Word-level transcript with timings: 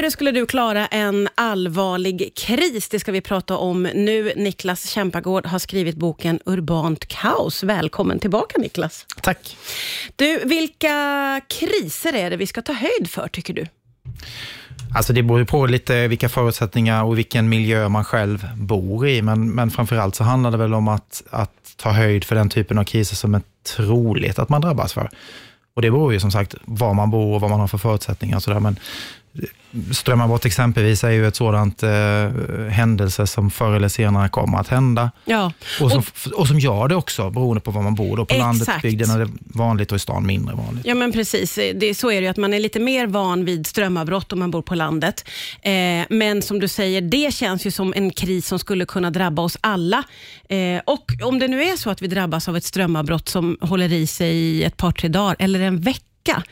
Hur 0.00 0.10
skulle 0.10 0.32
du 0.32 0.46
klara 0.46 0.86
en 0.86 1.28
allvarlig 1.34 2.32
kris? 2.36 2.88
Det 2.88 3.00
ska 3.00 3.12
vi 3.12 3.20
prata 3.20 3.56
om 3.56 3.82
nu. 3.82 4.32
Niklas 4.36 4.90
Kämpagård 4.90 5.46
har 5.46 5.58
skrivit 5.58 5.96
boken 5.96 6.40
Urbant 6.44 7.06
kaos. 7.06 7.62
Välkommen 7.62 8.18
tillbaka 8.18 8.58
Niklas. 8.58 9.06
Tack. 9.22 9.56
Du, 10.16 10.44
vilka 10.44 11.40
kriser 11.48 12.12
är 12.12 12.30
det 12.30 12.36
vi 12.36 12.46
ska 12.46 12.62
ta 12.62 12.72
höjd 12.72 13.10
för 13.10 13.28
tycker 13.28 13.54
du? 13.54 13.66
Alltså 14.94 15.12
det 15.12 15.22
beror 15.22 15.44
på 15.44 15.66
lite 15.66 16.08
vilka 16.08 16.28
förutsättningar 16.28 17.04
och 17.04 17.18
vilken 17.18 17.48
miljö 17.48 17.88
man 17.88 18.04
själv 18.04 18.48
bor 18.56 19.08
i, 19.08 19.22
men, 19.22 19.50
men 19.50 19.70
framförallt 19.70 20.14
så 20.14 20.24
handlar 20.24 20.50
det 20.50 20.56
väl 20.56 20.74
om 20.74 20.88
att, 20.88 21.22
att 21.30 21.74
ta 21.76 21.90
höjd 21.90 22.24
för 22.24 22.34
den 22.34 22.48
typen 22.48 22.78
av 22.78 22.84
kriser 22.84 23.16
som 23.16 23.34
är 23.34 23.42
troligt 23.76 24.38
att 24.38 24.48
man 24.48 24.60
drabbas 24.60 24.92
för. 24.92 25.10
Och 25.74 25.82
det 25.82 25.90
beror 25.90 26.12
ju 26.12 26.20
som 26.20 26.30
sagt 26.30 26.54
var 26.64 26.94
man 26.94 27.10
bor 27.10 27.34
och 27.34 27.40
vad 27.40 27.50
man 27.50 27.60
har 27.60 27.68
för 27.68 27.78
förutsättningar. 27.78 28.36
Och 28.36 28.42
så 28.42 28.50
där. 28.50 28.60
Men 28.60 28.76
Strömavbrott 29.92 30.44
exempelvis 30.44 31.04
är 31.04 31.10
ju 31.10 31.26
ett 31.26 31.36
sådant 31.36 31.82
eh, 31.82 31.90
händelse 32.70 33.26
som 33.26 33.50
förr 33.50 33.72
eller 33.72 33.88
senare 33.88 34.28
kommer 34.28 34.58
att 34.58 34.68
hända. 34.68 35.10
Ja. 35.24 35.52
Och, 35.80 35.90
som, 35.90 36.02
och 36.34 36.48
som 36.48 36.58
gör 36.58 36.88
det 36.88 36.96
också, 36.96 37.30
beroende 37.30 37.60
på 37.60 37.70
var 37.70 37.82
man 37.82 37.94
bor. 37.94 38.16
Då. 38.16 38.24
På 38.24 38.34
Exakt. 38.34 38.66
landet, 38.66 38.82
bygden 38.82 39.10
är 39.10 39.18
det 39.18 39.30
vanligt 39.40 39.92
och 39.92 39.96
i 39.96 39.98
stan 39.98 40.26
mindre 40.26 40.54
vanligt. 40.54 40.86
Ja, 40.86 40.94
men 40.94 41.12
precis. 41.12 41.54
Det, 41.54 41.94
så 41.94 42.10
är 42.10 42.20
det 42.20 42.24
ju, 42.24 42.28
att 42.28 42.36
man 42.36 42.54
är 42.54 42.58
lite 42.60 42.80
mer 42.80 43.06
van 43.06 43.44
vid 43.44 43.66
strömavbrott 43.66 44.32
om 44.32 44.38
man 44.38 44.50
bor 44.50 44.62
på 44.62 44.74
landet. 44.74 45.28
Eh, 45.62 45.72
men 46.10 46.42
som 46.42 46.60
du 46.60 46.68
säger, 46.68 47.00
det 47.00 47.34
känns 47.34 47.66
ju 47.66 47.70
som 47.70 47.92
en 47.96 48.10
kris 48.10 48.46
som 48.46 48.58
skulle 48.58 48.84
kunna 48.86 49.10
drabba 49.10 49.42
oss 49.42 49.58
alla. 49.60 50.02
Eh, 50.48 50.80
och 50.86 51.12
om 51.22 51.38
det 51.38 51.48
nu 51.48 51.62
är 51.62 51.76
så 51.76 51.90
att 51.90 52.02
vi 52.02 52.06
drabbas 52.06 52.48
av 52.48 52.56
ett 52.56 52.64
strömavbrott 52.64 53.28
som 53.28 53.58
håller 53.60 53.92
i 53.92 54.06
sig 54.06 54.36
i 54.36 54.64
ett 54.64 54.76
par, 54.76 54.92
tre 54.92 55.08
dagar 55.08 55.36
eller 55.38 55.60
en 55.60 55.80
vecka, 55.80 56.42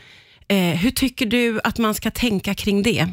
hur 0.55 0.91
tycker 0.91 1.25
du 1.25 1.59
att 1.63 1.77
man 1.77 1.93
ska 1.93 2.11
tänka 2.11 2.53
kring 2.53 2.83
det? 2.83 3.07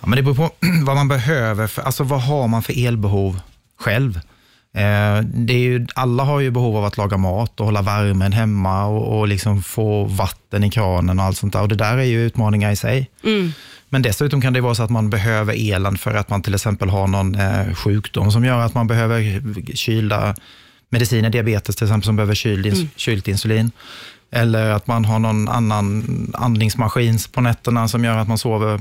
Ja, 0.00 0.06
men 0.06 0.16
det 0.16 0.22
beror 0.22 0.34
på 0.34 0.50
vad 0.84 0.96
man 0.96 1.08
behöver, 1.08 1.66
för, 1.66 1.82
alltså 1.82 2.04
vad 2.04 2.22
har 2.22 2.48
man 2.48 2.62
för 2.62 2.86
elbehov 2.86 3.40
själv? 3.78 4.20
Eh, 4.74 5.24
det 5.24 5.54
är 5.54 5.58
ju, 5.58 5.86
alla 5.94 6.24
har 6.24 6.40
ju 6.40 6.50
behov 6.50 6.76
av 6.76 6.84
att 6.84 6.96
laga 6.96 7.16
mat 7.16 7.60
och 7.60 7.66
hålla 7.66 7.82
värmen 7.82 8.32
hemma 8.32 8.84
och, 8.84 9.18
och 9.18 9.28
liksom 9.28 9.62
få 9.62 10.04
vatten 10.04 10.64
i 10.64 10.70
kranen 10.70 11.18
och 11.18 11.24
allt 11.24 11.36
sånt 11.38 11.52
där. 11.52 11.62
Och 11.62 11.68
det 11.68 11.74
där 11.74 11.98
är 11.98 12.02
ju 12.04 12.26
utmaningar 12.26 12.70
i 12.70 12.76
sig. 12.76 13.10
Mm. 13.24 13.52
Men 13.88 14.02
dessutom 14.02 14.40
kan 14.40 14.52
det 14.52 14.60
vara 14.60 14.74
så 14.74 14.82
att 14.82 14.90
man 14.90 15.10
behöver 15.10 15.54
elen 15.72 15.98
för 15.98 16.14
att 16.14 16.30
man 16.30 16.42
till 16.42 16.54
exempel 16.54 16.88
har 16.88 17.06
någon 17.06 17.34
eh, 17.34 17.74
sjukdom 17.74 18.32
som 18.32 18.44
gör 18.44 18.60
att 18.60 18.74
man 18.74 18.86
behöver 18.86 19.42
kylda 19.74 20.34
mediciner, 20.88 21.30
diabetes 21.30 21.76
till 21.76 21.86
exempel, 21.86 22.06
som 22.06 22.16
behöver 22.16 22.34
kyld, 22.34 22.66
ins- 22.66 22.88
kylt 22.96 23.28
insulin. 23.28 23.70
Eller 24.32 24.70
att 24.70 24.86
man 24.86 25.04
har 25.04 25.18
någon 25.18 25.48
annan 25.48 26.04
andningsmaskin 26.34 27.18
på 27.32 27.40
nätterna 27.40 27.88
som 27.88 28.04
gör 28.04 28.16
att 28.18 28.28
man 28.28 28.38
sover 28.38 28.78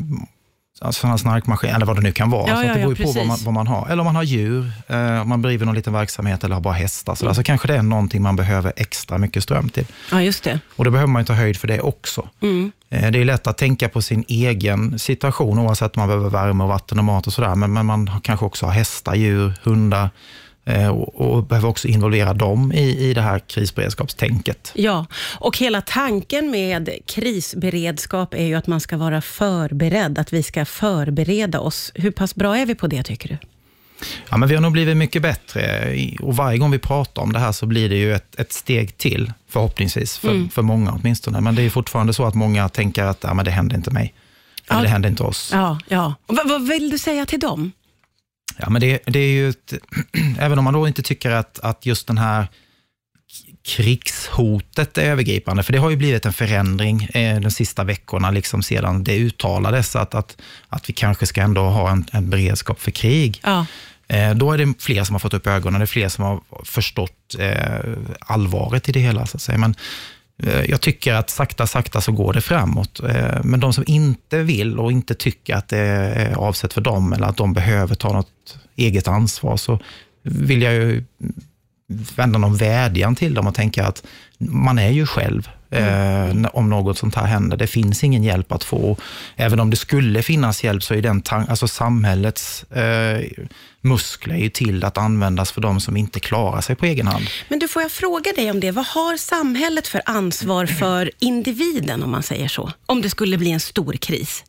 Alltså 0.82 1.02
sådana 1.02 1.18
snarkmaskin, 1.18 1.70
eller 1.70 1.86
vad 1.86 1.96
det 1.96 2.02
nu 2.02 2.12
kan 2.12 2.30
vara. 2.30 2.50
Ja, 2.50 2.56
så 2.56 2.64
ja, 2.64 2.68
att 2.68 2.76
det 2.76 2.80
ja, 2.80 2.88
beror 2.88 2.98
ju 2.98 3.04
på 3.04 3.12
vad 3.12 3.28
man, 3.28 3.38
vad 3.46 3.54
man 3.54 3.68
har. 3.68 3.88
Eller 3.90 4.00
om 4.00 4.06
man 4.06 4.16
har 4.16 4.24
djur, 4.24 4.72
eh, 4.88 5.22
om 5.22 5.30
man 5.30 5.42
driver 5.42 5.66
någon 5.66 5.76
liten 5.76 5.94
verksamhet 5.94 6.44
eller 6.44 6.56
har 6.56 6.62
bara 6.62 6.74
hästar. 6.74 7.16
Så, 7.16 7.34
så 7.34 7.44
kanske 7.44 7.68
det 7.68 7.76
är 7.76 7.82
någonting 7.82 8.22
man 8.22 8.36
behöver 8.36 8.74
extra 8.76 9.18
mycket 9.18 9.44
ström 9.44 9.70
till. 9.70 9.86
Ja, 10.12 10.22
just 10.22 10.44
det. 10.44 10.60
Och 10.76 10.86
då 10.86 10.92
behöver 10.92 11.12
man 11.12 11.26
ta 11.26 11.34
höjd 11.34 11.58
för 11.58 11.68
det 11.68 11.82
också. 11.82 12.28
Mm. 12.42 12.72
Eh, 12.90 13.12
Det 13.12 13.20
är 13.20 13.26
lätt 13.26 13.48
att 13.48 13.58
tänka 13.58 13.90
på 13.90 14.02
sin 14.02 14.24
egen 14.28 15.00
situation, 15.00 15.60
oavsett 15.60 15.98
om 15.98 16.02
man 16.02 16.08
behöver 16.08 16.30
värme, 16.30 16.64
och 16.64 16.70
vatten 16.70 17.00
och 17.00 17.06
mat 17.06 17.28
och 17.28 17.34
sådär. 17.34 17.56
Men, 17.56 17.74
men 17.74 17.86
man 17.86 18.12
kanske 18.24 18.46
också 18.46 18.66
har 18.66 18.74
hästar, 18.74 19.16
djur, 19.16 19.54
hundar 19.64 20.10
och, 20.92 21.16
och 21.22 21.44
behöver 21.44 21.68
också 21.70 21.88
involvera 21.88 22.34
dem 22.34 22.72
i, 22.74 23.10
i 23.10 23.14
det 23.14 23.22
här 23.22 23.40
krisberedskapstänket. 23.40 24.72
Ja, 24.76 25.06
och 25.40 25.58
hela 25.58 25.82
tanken 25.82 26.52
med 26.52 26.90
krisberedskap 27.06 28.34
är 28.34 28.46
ju 28.46 28.56
att 28.56 28.68
man 28.68 28.80
ska 28.80 28.98
vara 28.98 29.22
förberedd, 29.22 30.18
att 30.20 30.34
vi 30.34 30.44
ska 30.44 30.66
förbereda 30.66 31.60
oss. 31.60 31.92
Hur 31.96 32.12
pass 32.12 32.36
bra 32.36 32.58
är 32.58 32.66
vi 32.66 32.76
på 32.76 32.88
det 32.88 33.04
tycker 33.04 33.30
du? 33.30 33.38
Ja, 34.30 34.38
men 34.38 34.50
vi 34.50 34.56
har 34.56 34.62
nog 34.62 34.72
blivit 34.72 34.98
mycket 34.98 35.22
bättre 35.22 35.94
och 36.22 36.36
varje 36.36 36.58
gång 36.58 36.72
vi 36.72 36.80
pratar 36.80 37.22
om 37.22 37.34
det 37.34 37.40
här 37.40 37.52
så 37.52 37.66
blir 37.66 37.90
det 37.90 37.96
ju 37.98 38.14
ett, 38.14 38.40
ett 38.40 38.54
steg 38.54 38.98
till, 38.98 39.34
förhoppningsvis, 39.50 40.18
för, 40.18 40.30
Mm. 40.30 40.50
för 40.50 40.62
många 40.62 40.92
åtminstone. 40.92 41.42
Men 41.42 41.56
det 41.56 41.62
är 41.62 41.70
fortfarande 41.70 42.14
så 42.14 42.26
att 42.26 42.36
många 42.36 42.70
tänker 42.70 43.04
att 43.04 43.24
ja, 43.24 43.34
men 43.34 43.46
det 43.46 43.52
händer 43.52 43.76
inte 43.76 43.92
mig. 43.92 44.14
Eller 44.70 44.80
Ja. 44.80 44.84
det 44.84 44.90
händer 44.90 45.10
inte 45.10 45.24
oss. 45.24 45.50
Ja, 45.54 45.80
ja. 45.88 46.14
Och 46.28 46.36
vad, 46.36 46.50
vad 46.50 46.68
vill 46.68 46.90
du 46.90 46.98
säga 46.98 47.26
till 47.26 47.40
dem? 47.40 47.72
Ja, 48.60 48.70
men 48.70 48.82
det, 48.82 49.00
det 49.06 49.20
är 49.20 49.32
ju 49.32 49.50
ett, 49.50 49.74
även 50.40 50.58
om 50.60 50.64
man 50.64 50.74
då 50.74 50.88
inte 50.88 51.02
tycker 51.02 51.32
att, 51.32 51.60
att 51.60 51.86
just 51.86 52.08
den 52.08 52.18
här 52.18 52.48
krigshotet 53.68 54.98
är 54.98 55.04
övergripande, 55.04 55.64
för 55.64 55.74
det 55.74 55.80
har 55.80 55.90
ju 55.90 55.96
blivit 55.96 56.26
en 56.26 56.34
förändring 56.34 57.04
eh, 57.04 57.40
de 57.40 57.52
sista 57.52 57.84
veckorna, 57.84 58.32
liksom 58.32 58.64
sedan 58.64 59.04
det 59.04 59.18
uttalades 59.18 59.96
att, 59.96 60.16
att, 60.16 60.42
att 60.70 60.90
vi 60.90 60.94
kanske 60.94 61.26
ska 61.26 61.42
ändå 61.42 61.62
ha 61.62 61.92
en, 61.92 62.06
en 62.12 62.30
beredskap 62.30 62.80
för 62.80 62.92
krig. 62.92 63.40
Ja, 63.44 63.66
Eh, 64.14 64.36
då 64.36 64.52
är 64.52 64.58
det 64.58 64.74
fler 64.80 65.04
som 65.04 65.14
har 65.14 65.20
fått 65.20 65.34
upp 65.34 65.48
ögonen, 65.48 65.80
det 65.80 65.84
är 65.84 65.88
fler 65.88 66.10
som 66.10 66.24
har 66.24 66.42
förstått 66.64 67.36
eh, 67.40 67.98
allvaret 68.20 68.90
i 68.90 68.92
det 68.92 69.00
hela. 69.00 69.26
Så 69.26 69.38
att 69.38 69.42
säga. 69.42 69.58
Men 69.58 69.76
Eh, 70.44 70.66
jag 70.70 70.82
tycker 70.82 71.14
att 71.14 71.30
sakta, 71.30 71.68
sakta 71.68 72.02
så 72.02 72.12
går 72.12 72.34
det 72.34 72.42
framåt. 72.42 73.00
Eh, 73.00 73.44
men 73.44 73.60
de 73.60 73.74
som 73.74 73.84
inte 73.88 74.44
vill 74.44 74.80
och 74.80 74.92
inte 74.92 75.14
tycker 75.14 75.56
att 75.56 75.68
det 75.68 75.78
är 75.78 76.34
avsett 76.36 76.74
för 76.74 76.82
dem 76.82 77.14
eller 77.14 77.28
att 77.28 77.38
de 77.38 77.54
behöver 77.54 77.96
ta 77.96 78.14
något 78.14 78.58
eget 78.76 79.08
ansvar, 79.08 79.58
så 79.58 79.80
vill 80.24 80.62
jag 80.62 80.74
ju 80.74 81.04
vända 82.16 82.40
någon 82.40 82.58
vädjan 82.58 83.16
till 83.16 83.34
dem 83.34 83.48
och 83.48 83.56
tänka 83.56 83.86
att 83.86 84.04
man 84.38 84.80
är 84.80 84.90
ju 84.90 85.06
själv 85.06 85.50
eh, 85.70 86.46
om 86.54 86.70
något 86.70 86.98
sånt 86.98 87.16
här 87.16 87.26
händer. 87.26 87.58
Det 87.58 87.68
finns 87.68 88.04
ingen 88.04 88.24
hjälp 88.24 88.52
att 88.52 88.64
få. 88.64 88.98
Även 89.36 89.60
om 89.60 89.70
det 89.70 89.78
skulle 89.78 90.22
finnas 90.22 90.64
hjälp 90.64 90.84
så 90.84 90.94
är 90.94 91.02
den 91.02 91.24
alltså 91.30 91.68
samhällets 91.68 92.64
eh, 92.64 93.26
muskler 93.82 94.36
är 94.36 94.40
ju 94.40 94.50
till 94.50 94.84
att 94.84 94.98
användas 94.98 95.52
för 95.52 95.62
de 95.62 95.80
som 95.80 95.98
inte 95.98 96.20
klarar 96.20 96.62
sig 96.62 96.76
på 96.76 96.86
egen 96.86 97.08
hand. 97.08 97.26
men 97.48 97.60
du 97.60 97.68
får 97.68 97.82
jag 97.82 97.92
fråga 97.92 98.34
dig 98.34 98.52
om 98.52 98.60
det. 98.60 98.72
Vad 98.72 98.86
har 98.86 99.18
samhället 99.18 99.88
för 99.88 100.02
ansvar 100.06 100.66
för 100.66 101.12
individen, 101.20 102.04
om 102.04 102.12
man 102.12 102.24
säger 102.24 102.48
så? 102.48 102.72
Om 102.86 103.02
det 103.02 103.10
skulle 103.10 103.38
bli 103.38 103.52
en 103.52 103.60
stor 103.60 103.94
kris. 103.94 104.44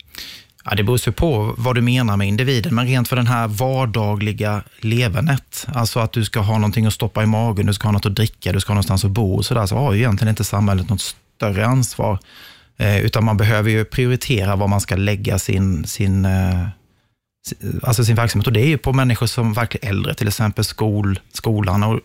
Ja, 0.64 0.74
det 0.74 0.82
beror 0.82 1.10
på 1.10 1.54
vad 1.58 1.74
du 1.74 1.80
menar 1.80 2.16
med 2.16 2.28
individen, 2.28 2.74
men 2.74 2.86
rent 2.86 3.08
för 3.08 3.16
den 3.16 3.26
här 3.26 3.48
vardagliga 3.48 4.62
levernet, 4.80 5.66
alltså 5.74 6.00
att 6.00 6.12
du 6.12 6.24
ska 6.24 6.40
ha 6.40 6.54
någonting 6.54 6.86
att 6.86 6.92
stoppa 6.92 7.22
i 7.22 7.26
magen, 7.26 7.66
du 7.66 7.74
ska 7.74 7.88
ha 7.88 7.92
något 7.92 8.06
att 8.06 8.14
dricka, 8.14 8.52
du 8.52 8.60
ska 8.60 8.70
ha 8.70 8.74
någonstans 8.74 9.04
att 9.04 9.10
bo 9.10 9.34
och 9.34 9.44
sådär, 9.44 9.66
så 9.66 9.76
har 9.76 9.92
ju 9.92 9.98
egentligen 9.98 10.28
inte 10.28 10.44
samhället 10.44 10.88
något 10.88 11.14
större 11.36 11.66
ansvar. 11.66 12.18
Eh, 12.76 13.00
utan 13.00 13.24
man 13.24 13.36
behöver 13.36 13.70
ju 13.70 13.84
prioritera 13.84 14.56
var 14.56 14.68
man 14.68 14.80
ska 14.80 14.96
lägga 14.96 15.38
sin, 15.38 15.86
sin, 15.86 16.24
eh, 16.24 16.66
alltså 17.82 18.04
sin 18.04 18.16
verksamhet. 18.16 18.46
Och 18.46 18.52
det 18.52 18.60
är 18.60 18.66
ju 18.66 18.78
på 18.78 18.92
människor 18.92 19.26
som 19.26 19.52
verkligen 19.52 19.88
äldre, 19.88 20.14
till 20.14 20.28
exempel 20.28 20.64
skol, 20.64 21.20
skolan. 21.32 21.82
Och 21.82 22.00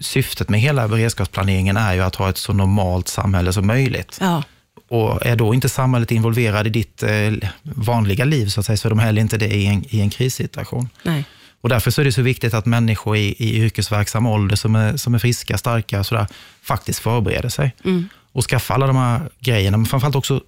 syftet 0.00 0.48
med 0.48 0.60
hela 0.60 0.88
beredskapsplaneringen 0.88 1.76
är 1.76 1.94
ju 1.94 2.00
att 2.00 2.14
ha 2.14 2.30
ett 2.30 2.38
så 2.38 2.52
normalt 2.52 3.08
samhälle 3.08 3.52
som 3.52 3.66
möjligt. 3.66 4.18
Ja, 4.20 4.42
och 4.88 5.26
är 5.26 5.36
då 5.36 5.54
inte 5.54 5.68
samhället 5.68 6.10
involverad 6.10 6.66
i 6.66 6.70
ditt 6.70 7.02
eh, 7.02 7.32
vanliga 7.62 8.24
liv, 8.24 8.46
så 8.46 8.60
att 8.60 8.66
säga, 8.66 8.76
så 8.76 8.88
är 8.88 8.90
de 8.90 8.98
heller 8.98 9.22
inte 9.22 9.38
det 9.38 9.54
i 9.54 9.66
en, 9.66 9.84
i 9.88 10.00
en 10.00 10.10
krissituation. 10.10 10.88
nej. 11.02 11.24
Och 11.60 11.68
därför 11.68 11.90
så 11.90 12.00
är 12.00 12.04
det 12.04 12.12
så 12.12 12.22
viktigt 12.22 12.54
att 12.54 12.66
människor 12.66 13.16
i, 13.16 13.34
i 13.38 13.56
yrkesverksam 13.56 14.26
ålder, 14.26 14.56
som 14.56 14.74
är, 14.76 14.96
som 14.96 15.14
är 15.14 15.18
friska, 15.18 15.58
starka 15.58 16.04
sådär, 16.04 16.26
faktiskt 16.62 16.98
förbereder 16.98 17.48
sig. 17.48 17.74
Och 18.32 18.44
skaffar 18.44 18.74
alla 18.74 18.86
de 18.86 18.96
här 18.96 19.30
grejerna, 19.40 19.76
men 19.76 19.86
framförallt 19.86 20.16
också 20.16 20.40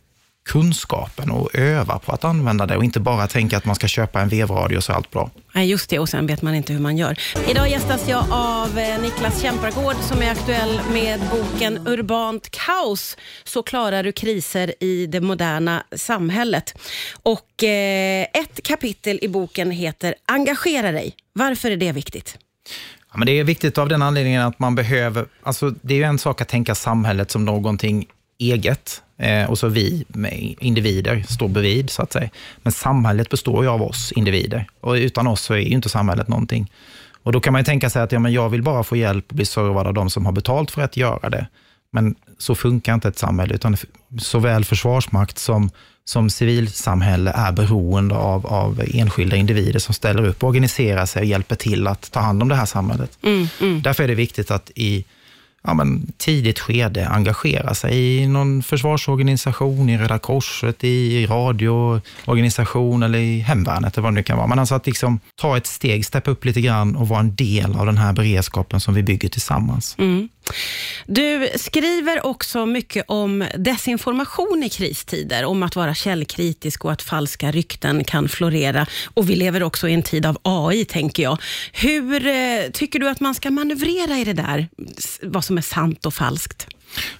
kunskapen 0.44 1.30
och 1.30 1.54
öva 1.54 1.98
på 1.98 2.12
att 2.12 2.24
använda 2.24 2.66
det 2.66 2.76
och 2.76 2.84
inte 2.84 3.00
bara 3.00 3.26
tänka 3.26 3.56
att 3.56 3.64
man 3.64 3.74
ska 3.74 3.86
köpa 3.86 4.20
en 4.20 4.28
vevradio 4.28 4.80
så 4.80 4.92
är 4.92 4.96
allt 4.96 5.10
bra. 5.10 5.30
Nej, 5.54 5.70
just 5.70 5.90
det. 5.90 5.98
Och 5.98 6.08
sen 6.08 6.26
vet 6.26 6.42
man 6.42 6.54
inte 6.54 6.72
hur 6.72 6.80
man 6.80 6.96
gör. 6.96 7.18
Idag 7.48 7.70
gästas 7.70 8.08
jag 8.08 8.24
av 8.30 8.78
eh, 8.78 9.00
Niklas 9.02 9.42
Kämpargård 9.42 9.96
som 9.96 10.22
är 10.22 10.30
aktuell 10.30 10.80
med 10.92 11.20
boken 11.30 11.88
Urbant 11.88 12.50
kaos. 12.50 13.16
Så 13.44 13.62
klarar 13.62 14.02
du 14.02 14.12
kriser 14.12 14.74
i 14.80 15.06
det 15.06 15.20
moderna 15.20 15.84
samhället. 15.96 16.74
Och 17.22 17.64
eh, 17.64 18.26
ett 18.32 18.62
kapitel 18.62 19.18
i 19.22 19.28
boken 19.28 19.70
heter 19.70 20.14
Engagera 20.26 20.92
dig. 20.92 21.14
Varför 21.32 21.70
är 21.70 21.76
det 21.76 21.92
viktigt? 21.92 22.38
Ja, 23.12 23.18
men 23.18 23.26
det 23.26 23.32
är 23.32 23.44
viktigt 23.44 23.78
av 23.78 23.88
den 23.88 24.02
anledningen 24.02 24.42
att 24.42 24.58
man 24.58 24.74
behöver, 24.74 25.26
alltså 25.42 25.70
det 25.82 26.02
är 26.02 26.06
en 26.06 26.18
sak 26.18 26.40
att 26.40 26.48
tänka 26.48 26.74
samhället 26.74 27.30
som 27.30 27.44
någonting 27.44 28.06
eget 28.38 29.02
och 29.48 29.58
så 29.58 29.68
vi 29.68 30.04
individer 30.60 31.24
står 31.28 31.48
bredvid 31.48 31.90
så 31.90 32.02
att 32.02 32.12
säga. 32.12 32.30
Men 32.62 32.72
samhället 32.72 33.28
består 33.28 33.64
ju 33.64 33.70
av 33.70 33.82
oss 33.82 34.12
individer 34.12 34.66
och 34.80 34.92
utan 34.92 35.26
oss 35.26 35.40
så 35.40 35.54
är 35.54 35.58
ju 35.58 35.68
inte 35.68 35.88
samhället 35.88 36.28
någonting. 36.28 36.70
Och 37.22 37.32
då 37.32 37.40
kan 37.40 37.52
man 37.52 37.60
ju 37.60 37.64
tänka 37.64 37.90
sig 37.90 38.02
att 38.02 38.12
ja, 38.12 38.18
men 38.18 38.32
jag 38.32 38.48
vill 38.48 38.62
bara 38.62 38.82
få 38.82 38.96
hjälp 38.96 39.24
och 39.28 39.36
bli 39.36 39.44
servad 39.44 39.86
av 39.86 39.94
de 39.94 40.10
som 40.10 40.26
har 40.26 40.32
betalt 40.32 40.70
för 40.70 40.82
att 40.82 40.96
göra 40.96 41.30
det. 41.30 41.46
Men 41.92 42.14
så 42.38 42.54
funkar 42.54 42.94
inte 42.94 43.08
ett 43.08 43.18
samhälle, 43.18 43.54
utan 43.54 43.76
såväl 44.18 44.64
försvarsmakt 44.64 45.38
som, 45.38 45.70
som 46.04 46.30
civilsamhälle 46.30 47.30
är 47.30 47.52
beroende 47.52 48.14
av, 48.14 48.46
av 48.46 48.82
enskilda 48.94 49.36
individer 49.36 49.78
som 49.78 49.94
ställer 49.94 50.26
upp, 50.26 50.44
organiserar 50.44 51.06
sig 51.06 51.20
och 51.20 51.26
hjälper 51.26 51.56
till 51.56 51.86
att 51.86 52.12
ta 52.12 52.20
hand 52.20 52.42
om 52.42 52.48
det 52.48 52.54
här 52.54 52.66
samhället. 52.66 53.18
Därför 53.82 54.04
är 54.04 54.08
det 54.08 54.14
viktigt 54.14 54.50
att 54.50 54.70
i 54.74 55.04
ja, 55.62 55.74
men, 55.74 56.12
tidigt 56.16 56.58
skede 56.58 57.08
engagera 57.08 57.74
sig 57.74 58.16
i 58.16 58.26
någon 58.26 58.62
försvarsorganisation, 58.62 59.88
i 59.88 59.98
Röda 59.98 60.18
Korset, 60.18 60.84
i 60.84 61.26
radioorganisation 61.26 63.02
eller 63.02 63.18
i 63.18 63.38
hemvärnet 63.38 63.94
eller 63.94 64.02
vad 64.02 64.12
det 64.12 64.14
nu 64.14 64.22
kan 64.22 64.36
vara. 64.36 64.46
Men 64.46 64.58
alltså 64.58 64.74
att 64.74 64.86
liksom 64.86 65.20
ta 65.40 65.56
ett 65.56 65.66
steg, 65.66 66.06
steppa 66.06 66.30
upp 66.30 66.44
lite 66.44 66.60
grann 66.60 66.96
och 66.96 67.08
vara 67.08 67.20
en 67.20 67.34
del 67.34 67.76
av 67.76 67.86
den 67.86 67.98
här 67.98 68.12
beredskapen 68.12 68.80
som 68.80 68.94
vi 68.94 69.02
bygger 69.02 69.28
tillsammans. 69.28 69.96
Mm. 69.98 70.28
Du 71.06 71.50
skriver 71.56 72.26
också 72.26 72.66
mycket 72.66 73.04
om 73.08 73.44
desinformation 73.56 74.62
i 74.62 74.68
kristider, 74.68 75.44
om 75.44 75.62
att 75.62 75.76
vara 75.76 75.94
källkritisk 75.94 76.84
och 76.84 76.92
att 76.92 77.02
falska 77.02 77.50
rykten 77.50 78.04
kan 78.04 78.28
florera. 78.28 78.86
Och 79.14 79.30
vi 79.30 79.36
lever 79.36 79.62
också 79.62 79.88
i 79.88 79.94
en 79.94 80.02
tid 80.02 80.26
av 80.26 80.38
AI, 80.42 80.84
tänker 80.84 81.22
jag. 81.22 81.38
Hur 81.72 82.26
eh, 82.26 82.70
tycker 82.72 82.98
du 82.98 83.08
att 83.08 83.20
man 83.20 83.34
ska 83.34 83.50
manövrera 83.50 84.18
i 84.18 84.24
det 84.24 84.32
där, 84.32 84.68
vad 85.22 85.44
som 85.44 85.58
är 85.58 85.62
sant 85.62 86.06
och 86.06 86.14
falskt? 86.14 86.66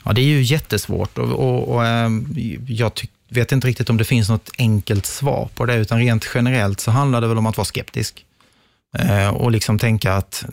Ja, 0.05 0.13
det 0.13 0.21
är 0.21 0.25
ju 0.25 0.43
jättesvårt 0.43 1.19
och, 1.19 1.29
och, 1.29 1.69
och 1.69 1.87
ehm, 1.87 2.27
jag 2.69 2.95
tycker 2.95 3.15
vet 3.31 3.53
inte 3.53 3.67
riktigt 3.67 3.91
om 3.91 3.97
det 3.97 4.05
finns 4.05 4.29
något 4.29 4.51
enkelt 4.59 5.07
svar 5.07 5.49
på 5.55 5.67
det, 5.67 5.75
utan 5.75 5.99
rent 5.99 6.31
generellt 6.35 6.81
så 6.81 6.91
handlar 6.91 7.21
det 7.21 7.27
väl 7.27 7.39
om 7.39 7.47
att 7.47 7.57
vara 7.57 7.65
skeptisk. 7.65 8.25
Eh, 8.99 9.29
och 9.29 9.51
liksom 9.51 9.79
tänka 9.79 10.15
att, 10.15 10.45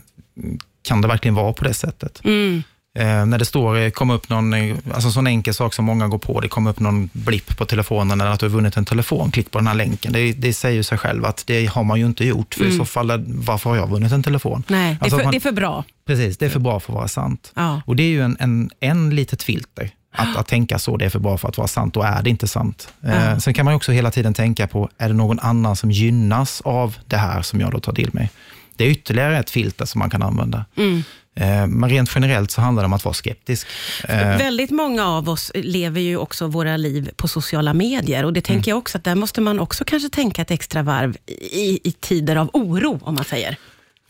kan 0.82 1.00
det 1.00 1.08
verkligen 1.08 1.34
vara 1.34 1.52
på 1.52 1.64
det 1.64 1.74
sättet? 1.74 2.20
Mm. 2.24 2.62
Eh, 2.98 3.26
när 3.26 3.38
det 3.38 3.44
står, 3.44 3.78
eh, 3.78 3.90
kommer 3.90 4.14
upp 4.14 4.28
någon, 4.28 4.52
eh, 4.52 4.76
alltså 4.94 5.10
sån 5.10 5.26
enkel 5.26 5.54
sak 5.54 5.74
som 5.74 5.84
många 5.84 6.08
går 6.08 6.18
på, 6.18 6.40
det 6.40 6.48
kommer 6.48 6.70
upp 6.70 6.80
någon 6.80 7.10
blipp 7.12 7.56
på 7.58 7.64
telefonen 7.64 8.20
eller 8.20 8.30
att 8.30 8.40
du 8.40 8.46
har 8.46 8.50
vunnit 8.50 8.76
en 8.76 8.84
telefon, 8.84 9.30
klick 9.30 9.50
på 9.50 9.58
den 9.58 9.66
här 9.66 9.74
länken. 9.74 10.12
Det, 10.12 10.32
det 10.32 10.52
säger 10.52 10.82
sig 10.82 10.98
själv 10.98 11.24
att 11.24 11.44
det 11.46 11.66
har 11.66 11.84
man 11.84 12.00
ju 12.00 12.06
inte 12.06 12.24
gjort, 12.24 12.54
för 12.54 12.62
mm. 12.62 12.74
i 12.74 12.78
så 12.78 12.84
fall, 12.84 13.24
varför 13.26 13.70
har 13.70 13.76
jag 13.76 13.86
vunnit 13.90 14.12
en 14.12 14.22
telefon? 14.22 14.62
Nej, 14.68 14.80
det 14.80 15.00
är, 15.00 15.04
alltså 15.04 15.16
för, 15.16 15.24
man, 15.24 15.32
det 15.32 15.38
är 15.38 15.40
för 15.40 15.52
bra. 15.52 15.84
Precis, 16.06 16.38
det 16.38 16.46
är 16.46 16.50
för 16.50 16.60
bra 16.60 16.80
för 16.80 16.92
att 16.92 16.96
vara 16.96 17.08
sant. 17.08 17.52
Ja. 17.54 17.82
Och 17.86 17.96
det 17.96 18.02
är 18.02 18.08
ju 18.08 18.22
en, 18.22 18.36
en, 18.40 18.70
en 18.80 19.10
litet 19.10 19.42
filter. 19.42 19.90
Att, 20.12 20.36
att 20.36 20.46
tänka 20.46 20.78
så, 20.78 20.96
det 20.96 21.04
är 21.04 21.10
för 21.10 21.18
bra 21.18 21.38
för 21.38 21.48
att 21.48 21.58
vara 21.58 21.68
sant, 21.68 21.94
då 21.94 22.02
är 22.02 22.22
det 22.22 22.30
inte 22.30 22.48
sant. 22.48 22.88
Ja. 23.00 23.10
Eh, 23.10 23.38
sen 23.38 23.54
kan 23.54 23.64
man 23.64 23.74
också 23.74 23.92
hela 23.92 24.10
tiden 24.10 24.34
tänka 24.34 24.66
på, 24.66 24.88
är 24.98 25.08
det 25.08 25.14
någon 25.14 25.38
annan 25.38 25.76
som 25.76 25.90
gynnas 25.90 26.60
av 26.60 26.96
det 27.06 27.16
här 27.16 27.42
som 27.42 27.60
jag 27.60 27.72
då 27.72 27.80
tar 27.80 27.92
till 27.92 28.10
mig? 28.12 28.30
Det 28.78 28.84
är 28.84 28.90
ytterligare 28.90 29.38
ett 29.38 29.50
filter 29.50 29.84
som 29.84 29.98
man 29.98 30.10
kan 30.10 30.22
använda. 30.22 30.64
Mm. 30.76 31.02
Eh, 31.34 31.66
men 31.66 31.90
rent 31.90 32.10
generellt 32.14 32.50
så 32.50 32.60
handlar 32.60 32.82
det 32.82 32.86
om 32.86 32.92
att 32.92 33.04
vara 33.04 33.14
skeptisk. 33.14 33.66
Eh, 34.08 34.16
Väldigt 34.16 34.70
många 34.70 35.06
av 35.06 35.28
oss 35.28 35.52
lever 35.54 36.00
ju 36.00 36.16
också 36.16 36.46
våra 36.46 36.76
liv 36.76 37.10
på 37.16 37.28
sociala 37.28 37.74
medier 37.74 38.24
och 38.24 38.32
det 38.32 38.40
tänker 38.40 38.70
mm. 38.70 38.74
jag 38.74 38.78
också 38.78 38.98
att 38.98 39.04
där 39.04 39.14
måste 39.14 39.40
man 39.40 39.60
också 39.60 39.84
kanske 39.84 40.08
tänka 40.08 40.42
ett 40.42 40.50
extra 40.50 40.82
varv 40.82 41.16
i, 41.26 41.80
i 41.88 41.92
tider 42.00 42.36
av 42.36 42.50
oro, 42.52 43.00
om 43.02 43.14
man 43.14 43.24
säger. 43.24 43.56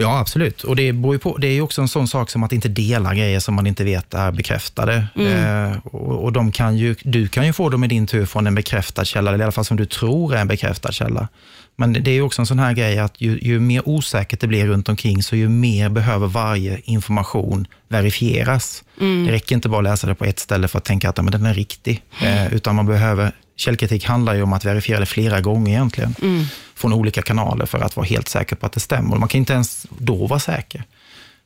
Ja, 0.01 0.19
absolut. 0.19 0.65
Och 0.65 0.77
det, 0.77 0.93
beror 0.93 1.19
på, 1.19 1.37
det 1.37 1.47
är 1.47 1.61
också 1.61 1.81
en 1.81 1.89
sån 1.89 2.09
sak 2.09 2.31
som 2.31 2.43
att 2.43 2.53
inte 2.53 2.69
dela 2.69 3.15
grejer 3.15 3.41
som 3.41 3.55
man 3.55 3.67
inte 3.67 3.85
vet 3.85 4.15
är 4.15 4.33
bekräftade. 4.33 5.07
Mm. 5.15 5.73
Eh, 5.73 5.79
och, 5.85 6.25
och 6.25 6.33
de 6.33 6.53
kan 6.53 6.77
ju, 6.77 6.95
du 7.03 7.29
kan 7.29 7.47
ju 7.47 7.53
få 7.53 7.69
dem 7.69 7.85
i 7.85 7.89
din 7.89 8.07
tur 8.07 8.27
från 8.27 8.47
en 8.47 8.55
bekräftad 8.55 9.05
källa, 9.05 9.31
eller 9.31 9.39
i 9.39 9.43
alla 9.43 9.53
fall 9.53 9.65
som 9.65 9.77
du 9.77 9.87
tror 9.87 10.35
är 10.35 10.41
en 10.41 10.49
bekräftad 10.49 10.93
källa. 10.93 11.29
Men 11.77 11.93
det 11.93 12.11
är 12.11 12.23
också 12.23 12.43
en 12.43 12.47
sån 12.47 12.59
här 12.59 12.73
grej 12.73 12.99
att 12.99 13.21
ju, 13.21 13.39
ju, 13.43 13.61
mer 13.61 13.89
osäkert 13.89 14.41
det 14.41 14.47
blir 14.47 14.67
runt 14.67 14.89
omkring, 14.89 15.23
så 15.23 15.37
ju 15.37 15.49
mer 15.49 15.89
behöver 15.89 16.27
varje 16.27 16.81
information 16.85 17.67
verifieras. 17.89 18.85
Mm. 19.01 19.27
Det 19.27 19.33
räcker 19.33 19.55
inte 19.55 19.69
bara 19.69 19.79
att 19.79 19.85
läsa 19.85 20.07
det 20.07 20.15
på 20.15 20.25
ett 20.25 20.39
ställe 20.39 20.69
för 20.69 20.79
att 20.79 20.85
tänka 20.85 21.09
att 21.09 21.17
men 21.17 21.33
den 21.33 21.47
är 21.47 21.55
riktig, 21.55 22.03
eh, 22.23 22.55
utan 22.55 22.77
man 22.77 22.87
behöver 22.87 23.33
Källkritik 23.59 24.05
handlar 24.05 24.35
ju 24.35 24.43
om 24.43 24.53
att 24.53 24.65
verifiera 24.65 25.01
det 25.01 25.07
flera 25.07 25.41
gånger 25.41 25.73
egentligen, 25.73 26.15
mm. 26.23 26.45
från 26.75 26.93
olika 26.93 27.23
kanaler 27.23 27.67
för 27.67 27.79
att 27.79 27.97
vara 27.97 28.07
helt 28.07 28.29
säker 28.29 28.57
på 28.57 28.67
att 28.67 28.73
det 28.73 28.81
stämmer. 28.81 29.17
Man 29.17 29.29
kan 29.29 29.39
inte 29.39 29.53
ens 29.53 29.87
då 29.99 30.27
vara 30.27 30.41
säker. 30.41 30.85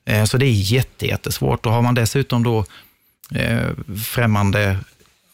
Eh, 0.04 0.24
så 0.24 0.38
det 0.38 0.46
är 0.46 0.72
jättesvårt. 1.02 1.66
Och 1.66 1.72
har 1.72 1.82
man 1.82 1.94
dessutom 1.94 2.42
då 2.42 2.64
eh, 3.34 3.68
främmande 4.04 4.78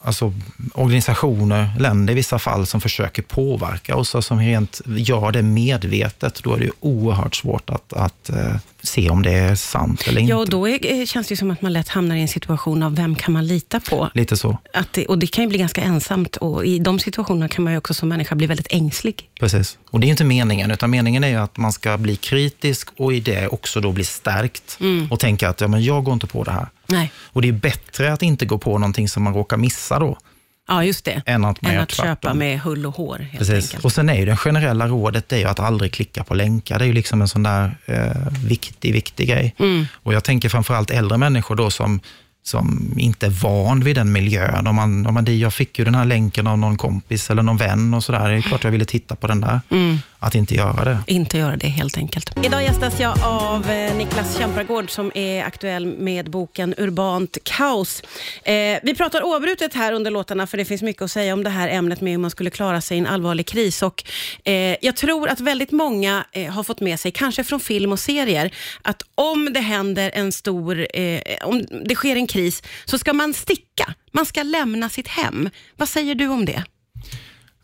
alltså 0.00 0.32
organisationer, 0.74 1.70
länder 1.78 2.12
i 2.12 2.16
vissa 2.16 2.38
fall, 2.38 2.66
som 2.66 2.80
försöker 2.80 3.22
påverka 3.22 3.96
oss 3.96 4.14
och 4.14 4.24
som 4.24 4.38
rent 4.38 4.80
gör 4.86 5.32
det 5.32 5.42
medvetet, 5.42 6.40
då 6.42 6.54
är 6.54 6.60
det 6.60 6.70
oerhört 6.80 7.34
svårt 7.34 7.70
att, 7.70 7.92
att 7.92 8.30
uh, 8.32 8.56
se 8.82 9.10
om 9.10 9.22
det 9.22 9.32
är 9.32 9.54
sant 9.54 10.04
eller 10.08 10.20
inte. 10.20 10.30
Ja, 10.30 10.36
och 10.36 10.48
då 10.48 10.68
är, 10.68 11.06
känns 11.06 11.28
det 11.28 11.36
som 11.36 11.50
att 11.50 11.62
man 11.62 11.72
lätt 11.72 11.88
hamnar 11.88 12.16
i 12.16 12.20
en 12.20 12.28
situation 12.28 12.82
av 12.82 12.96
vem 12.96 13.14
kan 13.14 13.32
man 13.32 13.46
lita 13.46 13.80
på? 13.80 14.10
Lite 14.14 14.36
så. 14.36 14.58
Att 14.74 14.92
det, 14.92 15.06
och 15.06 15.18
det 15.18 15.26
kan 15.26 15.44
ju 15.44 15.48
bli 15.48 15.58
ganska 15.58 15.80
ensamt 15.80 16.36
och 16.36 16.66
i 16.66 16.78
de 16.78 16.98
situationerna 16.98 17.48
kan 17.48 17.64
man 17.64 17.72
ju 17.72 17.78
också 17.78 17.94
som 17.94 18.08
människa 18.08 18.34
bli 18.34 18.46
väldigt 18.46 18.66
ängslig. 18.70 19.30
Precis. 19.40 19.78
Och 19.90 20.00
det 20.00 20.06
är 20.06 20.08
inte 20.08 20.24
meningen, 20.24 20.70
utan 20.70 20.90
meningen 20.90 21.24
är 21.24 21.28
ju 21.28 21.36
att 21.36 21.56
man 21.56 21.72
ska 21.72 21.98
bli 21.98 22.16
kritisk 22.16 22.88
och 22.96 23.12
i 23.12 23.20
det 23.20 23.48
också 23.48 23.80
då 23.80 23.92
bli 23.92 24.04
stärkt 24.04 24.78
mm. 24.80 25.12
och 25.12 25.20
tänka 25.20 25.48
att 25.48 25.60
ja, 25.60 25.68
men 25.68 25.84
jag 25.84 26.04
går 26.04 26.14
inte 26.14 26.26
på 26.26 26.44
det 26.44 26.52
här. 26.52 26.66
Nej. 26.86 27.12
Och 27.32 27.42
det 27.42 27.48
är 27.48 27.52
bättre 27.52 28.12
att 28.12 28.22
inte 28.22 28.46
gå 28.46 28.58
på 28.58 28.78
någonting 28.78 29.08
som 29.08 29.22
man 29.22 29.34
råkar 29.34 29.56
missa 29.56 29.98
då. 29.98 30.18
Ja, 30.68 30.84
just 30.84 31.04
det. 31.04 31.22
Än 31.26 31.44
att, 31.44 31.62
man 31.62 31.72
än 31.72 31.80
att 31.80 31.90
köpa 31.90 32.34
med 32.34 32.60
hull 32.60 32.86
och 32.86 32.94
hår, 32.94 33.26
Precis. 33.38 33.64
enkelt. 33.64 33.84
Och 33.84 33.92
sen 33.92 34.08
är 34.08 34.14
ju 34.14 34.26
det 34.26 34.36
generella 34.36 34.88
rådet 34.88 35.28
det 35.28 35.42
är 35.42 35.46
att 35.46 35.60
aldrig 35.60 35.92
klicka 35.92 36.24
på 36.24 36.34
länkar. 36.34 36.78
Det 36.78 36.84
är 36.84 36.86
ju 36.86 36.92
liksom 36.92 37.20
en 37.20 37.28
sån 37.28 37.42
där 37.42 37.76
eh, 37.86 38.46
viktig, 38.46 38.92
viktig 38.92 39.28
grej. 39.28 39.54
Mm. 39.58 39.86
Och 39.92 40.14
jag 40.14 40.24
tänker 40.24 40.48
framförallt 40.48 40.90
äldre 40.90 41.18
människor 41.18 41.56
då 41.56 41.70
som, 41.70 42.00
som 42.42 42.94
inte 42.96 43.26
är 43.26 43.30
van 43.30 43.80
vid 43.80 43.96
den 43.96 44.12
miljön. 44.12 44.66
Om 44.66 44.76
man, 44.76 45.06
om 45.06 45.14
man, 45.14 45.38
jag 45.38 45.54
fick 45.54 45.78
ju 45.78 45.84
den 45.84 45.94
här 45.94 46.04
länken 46.04 46.46
av 46.46 46.58
någon 46.58 46.76
kompis 46.76 47.30
eller 47.30 47.42
någon 47.42 47.56
vän 47.56 47.94
och 47.94 48.04
sådär. 48.04 48.28
Det 48.28 48.36
är 48.36 48.42
klart 48.42 48.64
jag 48.64 48.70
ville 48.70 48.84
titta 48.84 49.16
på 49.16 49.26
den 49.26 49.40
där. 49.40 49.60
Mm. 49.70 49.98
Att 50.20 50.34
inte 50.34 50.54
göra 50.54 50.84
det. 50.84 50.98
Inte 51.06 51.38
göra 51.38 51.56
det 51.56 51.68
helt 51.68 51.96
enkelt. 51.96 52.30
Idag 52.44 52.62
gästas 52.62 53.00
jag 53.00 53.24
av 53.24 53.70
eh, 53.70 53.96
Niklas 53.96 54.38
Kämpargård 54.38 54.90
som 54.90 55.12
är 55.14 55.44
aktuell 55.44 55.86
med 55.86 56.30
boken 56.30 56.74
Urbant 56.78 57.38
kaos. 57.42 58.02
Eh, 58.42 58.78
vi 58.82 58.94
pratar 58.94 59.22
oavbrutet 59.22 59.74
här 59.74 59.92
under 59.92 60.10
låtarna 60.10 60.46
för 60.46 60.56
det 60.56 60.64
finns 60.64 60.82
mycket 60.82 61.02
att 61.02 61.10
säga 61.10 61.32
om 61.32 61.44
det 61.44 61.50
här 61.50 61.68
ämnet 61.68 62.00
med 62.00 62.10
hur 62.12 62.18
man 62.18 62.30
skulle 62.30 62.50
klara 62.50 62.80
sig 62.80 62.96
i 62.96 63.00
en 63.00 63.06
allvarlig 63.06 63.46
kris. 63.46 63.82
Och, 63.82 64.04
eh, 64.44 64.76
jag 64.82 64.96
tror 64.96 65.28
att 65.28 65.40
väldigt 65.40 65.70
många 65.70 66.24
eh, 66.32 66.52
har 66.52 66.62
fått 66.62 66.80
med 66.80 67.00
sig, 67.00 67.12
kanske 67.12 67.44
från 67.44 67.60
film 67.60 67.92
och 67.92 68.00
serier, 68.00 68.54
att 68.82 69.02
om 69.14 69.52
det 69.52 69.60
händer 69.60 70.10
en 70.14 70.32
stor, 70.32 70.86
eh, 70.96 71.20
om 71.44 71.66
det 71.84 71.94
sker 71.94 72.16
en 72.16 72.26
kris, 72.26 72.62
så 72.84 72.98
ska 72.98 73.12
man 73.12 73.34
sticka. 73.34 73.94
Man 74.12 74.26
ska 74.26 74.42
lämna 74.42 74.88
sitt 74.88 75.08
hem. 75.08 75.50
Vad 75.76 75.88
säger 75.88 76.14
du 76.14 76.28
om 76.28 76.44
det? 76.44 76.64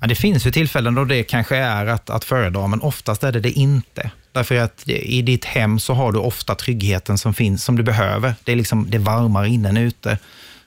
Ja, 0.01 0.07
det 0.07 0.15
finns 0.15 0.47
ju 0.47 0.51
tillfällen 0.53 0.95
då 0.95 1.05
det 1.05 1.23
kanske 1.23 1.57
är 1.57 1.87
att, 1.87 2.11
att 2.11 2.25
föredra, 2.25 2.67
men 2.67 2.81
oftast 2.81 3.25
är 3.25 3.33
det 3.33 3.41
det 3.41 3.51
inte. 3.51 4.11
Därför 4.33 4.57
att 4.57 4.89
i 4.89 5.23
ditt 5.23 5.45
hem 5.45 5.79
så 5.79 5.95
har 5.95 6.13
du 6.13 6.19
ofta 6.19 6.55
tryggheten 6.55 7.19
som 7.19 7.35
finns, 7.35 7.65
som 7.65 7.77
du 7.77 7.83
behöver. 7.83 8.35
Det 8.45 8.53
är, 8.53 8.57
liksom, 8.57 8.91
det 8.91 8.97
är 8.97 9.01
varmare 9.01 9.49
inne 9.49 9.69
än 9.69 9.77
ute. 9.77 10.19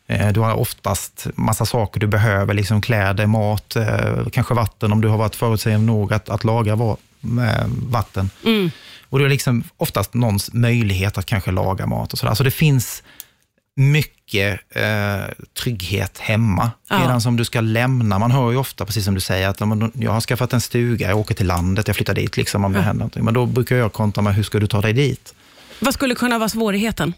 Eh, 0.08 0.28
Du 0.32 0.40
har 0.40 0.54
oftast 0.54 1.28
massa 1.36 1.66
saker 1.66 2.00
du 2.00 2.08
behöver, 2.08 2.54
liksom 2.54 2.82
kläder, 2.82 3.26
mat, 3.26 3.76
eh, 3.76 4.28
kanske 4.32 4.54
vatten 4.54 4.92
om 4.92 5.02
du 5.02 5.08
har 5.08 5.18
varit 5.18 5.36
förutsägande 5.36 5.86
nog 5.86 6.14
att, 6.14 6.30
att 6.30 6.44
lagra 6.44 6.76
va- 6.76 6.98
med 7.20 7.66
vatten. 7.90 8.30
Mm. 8.46 8.72
Och 9.10 9.20
du 9.20 9.26
har 9.26 9.30
liksom 9.30 9.64
oftast 9.78 10.14
någons 10.14 10.54
möjlighet 10.54 11.18
att 11.18 11.26
kanske 11.26 11.52
laga 11.52 11.86
mat 11.86 12.14
och 12.14 12.20
sådär. 12.20 12.34
Så 12.34 12.44
det 12.44 12.52
finns 12.52 13.04
mycket 13.76 14.17
eh, 14.36 15.30
trygghet 15.64 16.18
hemma. 16.18 16.72
Ja. 16.90 17.00
Medan 17.00 17.22
som 17.22 17.38
du 17.38 17.46
ska 17.46 17.62
lämna, 17.62 18.20
man 18.20 18.32
hör 18.32 18.52
ju 18.52 18.58
ofta, 18.58 18.86
precis 18.86 19.06
som 19.06 19.14
du 19.14 19.20
säger, 19.22 19.48
att 19.50 19.60
jag 19.94 20.12
har 20.12 20.22
skaffat 20.22 20.54
en 20.54 20.62
stuga, 20.62 21.08
jag 21.10 21.18
åker 21.18 21.36
till 21.36 21.48
landet, 21.48 21.88
jag 21.88 21.96
flyttar 21.96 22.14
dit 22.14 22.38
liksom, 22.38 22.66
om 22.66 22.74
det 22.74 22.80
Ja. 22.80 22.84
händer 22.84 23.00
någonting. 23.00 23.24
Men 23.26 23.34
då 23.34 23.46
brukar 23.46 23.76
jag 23.76 23.94
kontra 23.94 24.22
med, 24.22 24.36
hur 24.36 24.44
ska 24.44 24.60
du 24.60 24.68
ta 24.68 24.82
dig 24.82 24.94
dit? 24.94 25.34
Vad 25.80 25.94
skulle 25.94 26.16
kunna 26.16 26.38
vara 26.38 26.50
svårigheten? 26.50 27.14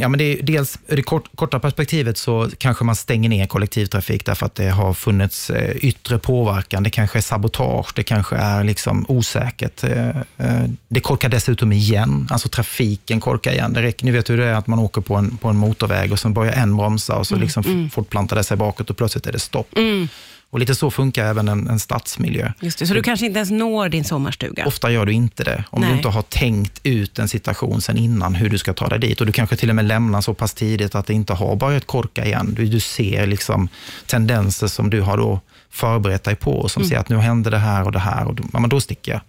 Ja, 0.00 0.08
men 0.08 0.18
det 0.18 0.24
är, 0.24 0.42
dels 0.42 0.78
i 0.88 0.96
det 0.96 1.02
kort, 1.02 1.28
korta 1.34 1.58
perspektivet 1.58 2.18
så 2.18 2.50
kanske 2.58 2.84
man 2.84 2.96
stänger 2.96 3.28
ner 3.28 3.46
kollektivtrafik 3.46 4.26
därför 4.26 4.46
att 4.46 4.54
det 4.54 4.68
har 4.68 4.94
funnits 4.94 5.50
eh, 5.50 5.76
yttre 5.76 6.18
påverkan. 6.18 6.82
Det 6.82 6.90
kanske 6.90 7.18
är 7.18 7.22
sabotage, 7.22 7.92
det 7.94 8.02
kanske 8.02 8.36
är 8.36 8.64
liksom 8.64 9.06
osäkert. 9.08 9.84
Eh, 9.84 10.08
eh, 10.08 10.64
det 10.88 11.00
korkar 11.00 11.28
dessutom 11.28 11.72
igen, 11.72 12.28
alltså 12.30 12.48
trafiken 12.48 13.20
korkar 13.20 13.52
igen. 13.52 13.72
Det 13.72 13.82
räcker, 13.82 14.04
ni 14.04 14.10
vet 14.10 14.30
hur 14.30 14.36
det 14.36 14.46
är 14.46 14.54
att 14.54 14.66
man 14.66 14.78
åker 14.78 15.00
på 15.00 15.14
en, 15.14 15.36
på 15.36 15.48
en 15.48 15.56
motorväg 15.56 16.12
och 16.12 16.18
sen 16.18 16.34
börjar 16.34 16.52
en 16.52 16.76
bromsa 16.76 17.16
och 17.16 17.26
så 17.26 17.36
liksom 17.36 17.64
mm. 17.66 17.90
fortplantar 17.90 18.36
det 18.36 18.44
sig 18.44 18.56
bakåt 18.56 18.90
och 18.90 18.96
plötsligt 18.96 19.26
är 19.26 19.32
det 19.32 19.38
stopp. 19.38 19.76
Mm. 19.76 20.08
Och 20.50 20.58
lite 20.58 20.74
så 20.74 20.90
funkar 20.90 21.24
även 21.24 21.48
en, 21.48 21.68
en 21.68 21.78
stadsmiljö. 21.78 22.52
Just 22.60 22.78
det, 22.78 22.86
så 22.86 22.94
du 22.94 23.02
kanske 23.02 23.26
inte 23.26 23.38
ens 23.38 23.50
når 23.50 23.88
din 23.88 24.04
sommarstuga? 24.04 24.66
Ofta 24.66 24.90
gör 24.90 25.06
du 25.06 25.12
inte 25.12 25.44
det, 25.44 25.64
om 25.70 25.80
Nej. 25.80 25.90
du 25.90 25.96
inte 25.96 26.08
har 26.08 26.22
tänkt 26.22 26.80
ut 26.82 27.18
en 27.18 27.28
situation 27.28 27.80
sen 27.80 27.96
innan, 27.98 28.34
hur 28.34 28.50
du 28.50 28.58
ska 28.58 28.72
ta 28.72 28.88
dig 28.88 28.98
dit. 28.98 29.20
Och 29.20 29.26
du 29.26 29.32
kanske 29.32 29.56
till 29.56 29.68
och 29.70 29.76
med 29.76 29.84
lämnar 29.84 30.20
så 30.20 30.34
pass 30.34 30.54
tidigt 30.54 30.94
att 30.94 31.06
det 31.06 31.12
inte 31.14 31.32
har 31.34 31.56
börjat 31.56 31.86
korka 31.86 32.24
igen. 32.26 32.54
Du, 32.56 32.66
du 32.66 32.80
ser 32.80 33.26
liksom 33.26 33.68
tendenser 34.06 34.66
som 34.66 34.90
du 34.90 35.00
har 35.00 35.16
då 35.16 35.40
förberett 35.70 36.24
dig 36.24 36.34
på, 36.36 36.68
som 36.68 36.80
Mm. 36.82 36.88
säger 36.88 37.00
att 37.00 37.08
nu 37.08 37.16
händer 37.18 37.50
det 37.50 37.58
här 37.58 37.84
och 37.84 37.92
det 37.92 37.98
här, 37.98 38.26
och 38.26 38.34
då, 38.34 38.44
ja, 38.52 38.58
men 38.60 38.70
då 38.70 38.80
sticker 38.80 39.12
jag. 39.12 39.20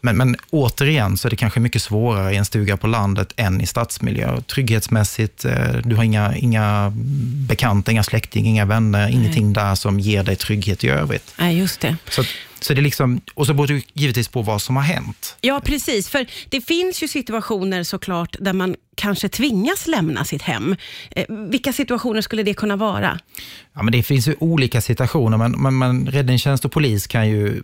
Men, 0.00 0.16
men 0.16 0.36
återigen 0.50 1.16
så 1.16 1.28
är 1.28 1.30
det 1.30 1.36
kanske 1.36 1.60
mycket 1.60 1.82
svårare 1.82 2.32
i 2.32 2.36
en 2.36 2.44
stuga 2.44 2.76
på 2.76 2.86
landet 2.86 3.32
än 3.36 3.60
i 3.60 3.66
stadsmiljö. 3.66 4.40
Trygghetsmässigt, 4.40 5.44
eh, 5.44 5.72
du 5.84 5.96
har 5.96 6.04
inga, 6.04 6.36
inga 6.36 6.92
bekanta, 7.48 7.92
inga 7.92 8.02
släktingar, 8.02 8.50
inga 8.50 8.64
vänner, 8.64 9.08
ingenting 9.08 9.52
där 9.52 9.74
som 9.74 10.00
ger 10.00 10.22
dig 10.22 10.36
trygghet 10.36 10.84
i 10.84 10.88
övrigt. 10.88 11.34
Nej, 11.38 11.58
just 11.58 11.80
det. 11.80 11.96
Så 12.10 12.20
att 12.20 12.26
Så 12.60 12.74
det 12.74 12.80
liksom, 12.80 13.20
och 13.34 13.46
så 13.46 13.54
beror 13.54 13.66
det 13.66 13.82
givetvis 13.92 14.28
på 14.28 14.42
vad 14.42 14.62
som 14.62 14.76
har 14.76 14.82
hänt. 14.82 15.36
Ja, 15.40 15.60
precis. 15.64 16.08
För 16.08 16.26
det 16.48 16.60
finns 16.60 17.02
ju 17.02 17.08
situationer 17.08 17.82
såklart 17.82 18.36
där 18.40 18.52
man 18.52 18.76
kanske 19.00 19.28
tvingas 19.28 19.86
lämna 19.86 20.24
sitt 20.24 20.42
hem. 20.42 20.76
Eh, 21.10 21.24
vilka 21.28 21.72
situationer 21.72 22.20
skulle 22.20 22.42
det 22.42 22.54
kunna 22.54 22.76
vara? 22.76 23.18
Ja, 23.72 23.82
men 23.82 23.92
det 23.92 24.02
finns 24.02 24.28
ju 24.28 24.34
olika 24.38 24.80
situationer, 24.80 25.36
men, 25.36 25.52
men, 25.52 25.78
men 25.78 26.06
räddningstjänst 26.06 26.64
och 26.64 26.72
polis 26.72 27.06
kan 27.06 27.28
ju 27.28 27.62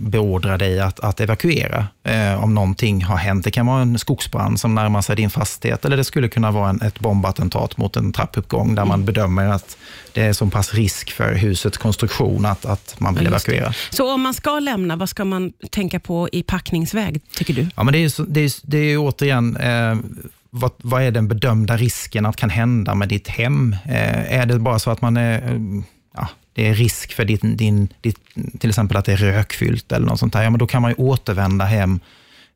beordra 0.00 0.58
dig 0.58 0.80
att, 0.80 1.00
att 1.00 1.20
evakuera 1.20 1.86
eh, 2.04 2.44
om 2.44 2.54
någonting 2.54 3.04
har 3.04 3.16
hänt. 3.16 3.44
Det 3.44 3.50
kan 3.50 3.66
vara 3.66 3.82
en 3.82 3.98
skogsbrand 3.98 4.60
som 4.60 4.74
närmar 4.74 5.02
sig 5.02 5.16
din 5.16 5.30
fastighet, 5.30 5.84
eller 5.84 5.96
det 5.96 6.04
skulle 6.04 6.28
kunna 6.28 6.50
vara 6.50 6.70
en, 6.70 6.82
ett 6.82 7.00
bombattentat 7.00 7.76
mot 7.76 7.96
en 7.96 8.12
trappuppgång, 8.12 8.74
där 8.74 8.84
man 8.84 9.04
bedömer 9.04 9.46
att 9.46 9.76
det 10.12 10.22
är 10.22 10.32
så 10.32 10.46
pass 10.46 10.74
risk 10.74 11.10
för 11.10 11.34
husets 11.34 11.78
konstruktion 11.78 12.46
att, 12.46 12.64
att 12.64 13.00
man 13.00 13.14
vill 13.14 13.24
Ja, 13.24 13.30
evakuera. 13.30 13.74
Så 13.90 14.16
om 14.20 14.22
man 14.22 14.34
ska 14.34 14.58
lämna, 14.58 14.96
vad 14.96 15.08
ska 15.08 15.24
man 15.24 15.52
tänka 15.70 16.00
på 16.00 16.28
i 16.32 16.42
packningsväg, 16.42 17.20
tycker 17.34 17.54
du? 17.54 17.68
Ja, 17.76 17.82
men 17.82 17.92
det 17.92 17.98
är 17.98 18.00
ju, 18.00 18.24
det 18.28 18.40
är, 18.40 18.52
det 18.62 18.78
är 18.78 18.84
ju 18.84 18.98
återigen, 18.98 19.56
eh, 19.56 19.98
vad, 20.50 20.72
vad 20.76 21.02
är 21.02 21.10
den 21.10 21.28
bedömda 21.28 21.76
risken 21.76 22.26
att 22.26 22.36
kan 22.36 22.50
hända 22.50 22.94
med 22.94 23.08
ditt 23.08 23.28
hem? 23.28 23.76
Eh, 23.84 24.38
är 24.38 24.46
det 24.46 24.58
bara 24.58 24.78
så 24.78 24.90
att 24.90 25.02
man 25.02 25.16
är, 25.16 25.52
eh, 25.52 25.60
ja, 26.14 26.28
det 26.52 26.68
är 26.68 26.74
risk 26.74 27.12
för 27.12 27.24
din, 27.24 27.56
din, 27.56 27.88
ditt, 28.00 28.18
till 28.60 28.70
exempel 28.70 28.96
att 28.96 29.04
det 29.04 29.12
är 29.12 29.16
rökfyllt 29.16 29.92
eller 29.92 30.06
något 30.06 30.18
sånt 30.18 30.32
där, 30.32 30.42
ja, 30.42 30.50
men 30.50 30.58
då 30.58 30.66
kan 30.66 30.82
man 30.82 30.90
ju 30.90 30.94
återvända 30.94 31.64
hem 31.64 32.00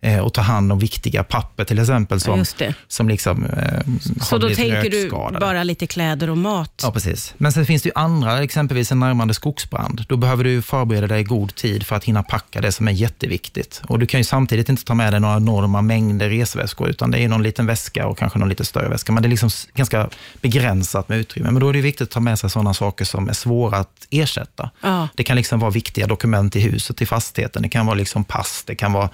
eh, 0.00 0.18
och 0.18 0.34
ta 0.34 0.40
hand 0.40 0.72
om 0.72 0.78
viktiga 0.78 1.24
papper 1.24 1.64
till 1.64 1.78
exempel, 1.78 2.18
Ja, 2.26 2.44
som, 2.44 2.44
det. 2.58 2.74
som 2.88 3.08
liksom, 3.08 3.44
eh, 3.44 3.80
Så 4.22 4.38
då 4.38 4.48
tänker 4.48 4.90
du 4.90 5.10
bara 5.40 5.62
lite 5.64 5.86
kläder 5.86 6.30
och 6.30 6.38
mat? 6.38 6.80
Ja, 6.82 6.90
precis. 6.92 7.34
Men 7.38 7.52
sen 7.52 7.66
finns 7.66 7.82
det 7.82 7.86
ju 7.88 7.92
andra, 7.94 8.42
exempelvis 8.42 8.92
en 8.92 9.00
närmande 9.00 9.34
skogsbrand. 9.34 10.04
Då 10.08 10.16
behöver 10.16 10.44
du 10.44 10.62
förbereda 10.62 11.06
dig 11.06 11.20
i 11.20 11.24
god 11.24 11.54
tid 11.54 11.86
för 11.86 11.96
att 11.96 12.04
hinna 12.04 12.22
packa 12.22 12.60
det 12.60 12.72
som 12.72 12.88
är 12.88 12.92
jätteviktigt. 12.92 13.82
Och 13.86 13.98
du 13.98 14.06
kan 14.06 14.20
ju 14.20 14.24
samtidigt 14.24 14.68
inte 14.68 14.84
ta 14.84 14.94
med 14.94 15.12
dig 15.12 15.20
några 15.20 15.36
enorma 15.36 15.82
mängder 15.82 16.28
resväskor, 16.30 16.88
utan 16.88 17.10
det 17.10 17.18
är 17.18 17.28
någon 17.28 17.42
liten 17.42 17.66
väska 17.66 18.06
och 18.06 18.18
kanske 18.18 18.38
någon 18.38 18.48
lite 18.48 18.64
större 18.64 18.88
väska. 18.88 19.12
Men 19.12 19.22
det 19.22 19.26
är 19.26 19.30
liksom 19.30 19.50
ganska 19.74 20.08
begränsat 20.40 21.08
med 21.08 21.18
utrymme. 21.18 21.50
Men 21.50 21.60
då 21.60 21.68
är 21.68 21.72
det 21.72 21.80
viktigt 21.80 22.02
att 22.08 22.10
ta 22.10 22.20
med 22.20 22.38
sig 22.38 22.50
sådana 22.50 22.74
saker 22.74 23.04
som 23.04 23.28
är 23.28 23.32
svåra 23.32 23.76
att 23.76 24.06
ersätta. 24.10 24.70
Ja. 24.80 25.08
Det 25.14 25.24
kan 25.24 25.36
liksom 25.36 25.60
vara 25.60 25.70
viktiga 25.70 26.06
dokument 26.06 26.56
i 26.56 26.60
huset, 26.60 27.02
i 27.02 27.06
fastigheten. 27.06 27.62
Det 27.62 27.68
kan 27.68 27.86
vara 27.86 27.96
liksom 27.96 28.24
pass, 28.24 28.62
det 28.66 28.74
kan 28.74 28.92
vara 28.92 29.10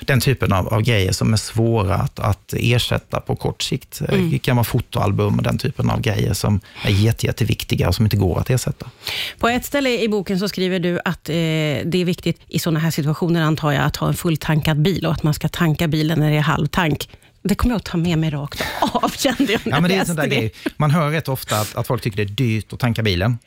den 0.00 0.20
typen 0.20 0.29
av, 0.52 0.68
av 0.68 0.82
grejer 0.82 1.12
som 1.12 1.32
är 1.32 1.36
svåra 1.36 1.94
att, 1.94 2.18
att 2.18 2.54
ersätta 2.56 3.20
på 3.20 3.36
kort 3.36 3.62
sikt. 3.62 4.02
Det 4.30 4.38
kan 4.38 4.56
vara 4.56 4.64
fotoalbum 4.64 5.36
och 5.36 5.42
den 5.42 5.58
typen 5.58 5.90
av 5.90 6.00
grejer 6.00 6.32
som 6.32 6.60
är 6.84 6.90
jätte, 6.90 7.26
jätteviktiga 7.26 7.88
och 7.88 7.94
som 7.94 8.06
inte 8.06 8.16
går 8.16 8.40
att 8.40 8.50
ersätta. 8.50 8.90
På 9.38 9.48
ett 9.48 9.64
ställe 9.64 10.02
i 10.02 10.08
boken 10.08 10.38
så 10.38 10.48
skriver 10.48 10.78
du 10.78 11.00
att 11.04 11.28
eh, 11.28 11.34
det 11.34 11.94
är 11.94 12.04
viktigt 12.04 12.40
i 12.48 12.58
sådana 12.58 12.80
här 12.80 12.90
situationer, 12.90 13.42
antar 13.42 13.72
jag, 13.72 13.84
att 13.84 13.96
ha 13.96 14.08
en 14.08 14.14
fulltankad 14.14 14.82
bil 14.82 15.06
och 15.06 15.12
att 15.12 15.22
man 15.22 15.34
ska 15.34 15.48
tanka 15.48 15.88
bilen 15.88 16.18
när 16.18 16.30
det 16.30 16.36
är 16.36 16.40
halvtank. 16.40 17.08
Det 17.42 17.54
kommer 17.54 17.74
jag 17.74 17.78
att 17.78 17.84
ta 17.84 17.96
med 17.96 18.18
mig 18.18 18.30
rakt 18.30 18.62
av, 18.80 19.08
kände 19.16 19.52
jag 19.52 19.60
när 19.64 19.72
Ja, 19.72 19.80
men 19.80 19.90
det 19.90 19.96
är 19.96 20.00
en 20.00 20.06
sån 20.06 20.16
där 20.16 20.22
läste 20.22 20.40
grej. 20.40 20.52
Man 20.76 20.90
hör 20.90 21.10
rätt 21.10 21.28
ofta 21.28 21.60
att, 21.60 21.76
att 21.76 21.86
folk 21.86 22.02
tycker 22.02 22.16
det 22.16 22.22
är 22.22 22.34
dyrt 22.34 22.72
att 22.72 22.78
tanka 22.78 23.02
bilen. 23.02 23.38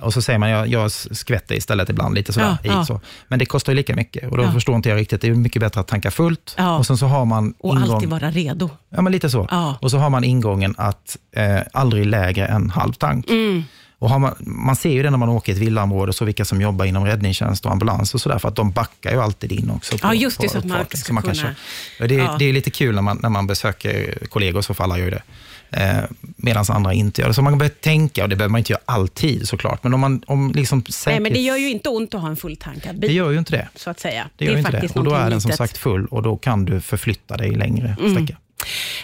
Och 0.00 0.12
så 0.12 0.22
säger 0.22 0.38
man, 0.38 0.50
jag, 0.50 0.68
jag 0.68 0.90
skvätter 0.90 1.54
istället 1.54 1.88
ibland 1.90 2.14
lite 2.14 2.32
sådär 2.32 2.56
Ja, 2.62 2.70
i. 2.70 2.74
ja. 2.74 2.84
Så. 2.84 3.00
Men 3.28 3.38
det 3.38 3.46
kostar 3.46 3.72
ju 3.72 3.76
lika 3.76 3.94
mycket 3.96 4.30
och 4.30 4.36
då 4.36 4.42
Ja. 4.42 4.52
förstår 4.52 4.74
inte 4.76 4.88
jag 4.88 4.96
riktigt. 4.96 5.20
Det 5.20 5.28
är 5.28 5.34
mycket 5.34 5.60
bättre 5.60 5.80
att 5.80 5.88
tanka 5.88 6.10
fullt 6.10 6.56
och 6.78 6.86
sen 6.86 6.96
så 6.96 7.06
har 7.06 7.24
man 7.24 7.54
Och 7.58 7.76
alltid 7.76 8.08
vara 8.08 8.30
redo. 8.30 8.70
Ja, 8.90 9.02
men 9.02 9.12
lite 9.12 9.30
så. 9.30 9.76
Och 9.80 9.90
så 9.90 9.98
har 9.98 10.10
man 10.10 10.24
ingången 10.24 10.74
att 10.78 11.16
eh, 11.36 11.58
aldrig 11.72 12.06
lägre 12.06 12.46
än 12.46 12.70
halv 12.70 12.92
tank. 12.92 13.30
Mm. 13.30 13.62
Och 14.04 14.20
man, 14.20 14.34
man 14.38 14.76
ser 14.76 14.90
ju 14.90 15.02
det 15.02 15.10
när 15.10 15.18
man 15.18 15.28
åker 15.28 15.52
i 15.52 15.54
ett 15.56 15.62
villaområde, 15.62 16.12
så 16.12 16.24
vilka 16.24 16.44
som 16.44 16.60
jobbar 16.60 16.84
inom 16.84 17.04
räddningstjänst 17.06 17.66
och 17.66 17.72
ambulans 17.72 18.14
och 18.14 18.20
sådär, 18.20 18.38
för 18.38 18.48
att 18.48 18.56
de 18.56 18.70
backar 18.72 19.10
ju 19.12 19.20
alltid 19.22 19.52
in 19.52 19.70
också. 19.70 19.98
På, 19.98 20.06
Ja, 20.06 20.14
just 20.14 20.40
det, 20.40 20.46
på 20.46 20.52
så 20.52 20.58
att 20.58 20.64
man 20.64 20.84
ska 20.94 21.12
man 21.12 21.22
kan 21.22 21.32
kunna- 21.34 21.42
köra. 21.42 21.54
Och 22.00 22.08
det, 22.08 22.14
Ja. 22.14 22.36
det 22.38 22.44
är 22.44 22.52
lite 22.52 22.70
kul 22.70 22.94
när 22.94 23.02
man, 23.02 23.18
när 23.22 23.28
man 23.28 23.46
besöker 23.46 24.18
kollegor, 24.30 24.62
så 24.62 24.74
gör 24.78 24.96
ju 24.96 25.10
det. 25.10 25.22
Eh, 25.70 26.04
Medan 26.36 26.64
andra 26.68 26.92
inte 26.92 27.20
gör 27.20 27.28
det. 27.28 27.34
Så 27.34 27.42
man 27.42 27.58
behöver 27.58 27.74
tänka, 27.76 28.22
och 28.22 28.28
det 28.28 28.36
behöver 28.36 28.50
man 28.52 28.58
inte 28.58 28.72
göra 28.72 28.82
alltid 28.84 29.48
såklart, 29.48 29.82
men 29.84 29.94
om 29.94 30.00
man 30.00 30.22
om 30.26 30.52
liksom 30.54 30.78
Nej, 30.78 30.92
säkerhets... 30.92 31.22
men 31.22 31.32
det 31.32 31.40
gör 31.40 31.56
ju 31.56 31.70
inte 31.70 31.88
ont 31.88 32.14
att 32.14 32.20
ha 32.20 32.28
en 32.28 32.36
fulltankad 32.36 32.94
det 32.94 33.00
bil, 33.00 33.16
gör 33.16 33.30
ju 33.30 33.38
inte 33.38 33.52
det. 33.56 33.68
så 33.76 33.90
att 33.90 34.00
säga. 34.00 34.26
Det 34.36 34.44
gör 34.44 34.52
ju 34.52 34.58
inte 34.58 34.70
det. 34.70 34.76
faktiskt 34.76 34.96
Och 34.96 35.04
då 35.04 35.14
är 35.14 35.30
den 35.30 35.40
som 35.40 35.48
litet. 35.48 35.60
Mm. 35.60 35.68
sagt 35.68 35.78
full 35.78 36.06
och 36.06 36.22
då 36.22 36.36
kan 36.36 36.64
du 36.64 36.80
förflytta 36.80 37.36
dig 37.36 37.50
längre 37.50 37.96
sträcka. 38.12 38.36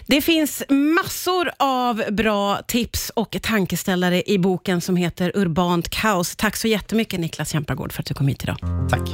Det 0.07 0.21
finns 0.21 0.63
massor 0.69 1.51
av 1.59 2.03
bra 2.11 2.61
tips 2.67 3.11
och 3.15 3.37
tankeställare 3.43 4.23
i 4.31 4.39
boken 4.39 4.81
som 4.81 4.97
heter 4.97 5.33
Urbant 5.35 5.89
kaos. 5.89 6.37
Tack 6.37 6.57
så 6.57 6.69
jättemycket 6.69 7.21
Niklas 7.21 7.55
Jämpargård 7.55 7.93
för 7.93 8.03
att 8.03 8.07
du 8.07 8.15
kom 8.15 8.29
hit 8.29 8.43
idag. 8.43 8.57
Tack. 8.91 9.09